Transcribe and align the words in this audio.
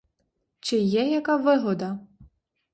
Чи 0.59 0.77
є 0.77 1.09
яка 1.09 1.35
вигода? 1.37 1.99